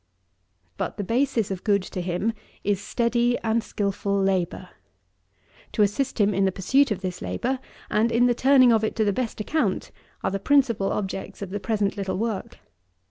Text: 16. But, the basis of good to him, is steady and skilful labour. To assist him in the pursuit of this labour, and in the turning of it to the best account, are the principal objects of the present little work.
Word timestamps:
16. 0.63 0.73
But, 0.77 0.97
the 0.97 1.03
basis 1.03 1.51
of 1.51 1.63
good 1.63 1.83
to 1.83 2.01
him, 2.01 2.33
is 2.63 2.81
steady 2.81 3.37
and 3.43 3.63
skilful 3.63 4.19
labour. 4.19 4.69
To 5.73 5.83
assist 5.83 6.19
him 6.19 6.33
in 6.33 6.45
the 6.45 6.51
pursuit 6.51 6.89
of 6.89 7.01
this 7.01 7.21
labour, 7.21 7.59
and 7.87 8.11
in 8.11 8.25
the 8.25 8.33
turning 8.33 8.71
of 8.73 8.83
it 8.83 8.95
to 8.95 9.05
the 9.05 9.13
best 9.13 9.39
account, 9.39 9.91
are 10.23 10.31
the 10.31 10.39
principal 10.39 10.91
objects 10.91 11.43
of 11.43 11.51
the 11.51 11.59
present 11.59 11.97
little 11.97 12.17
work. 12.17 12.57